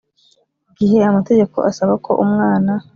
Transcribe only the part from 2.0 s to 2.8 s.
ko umwana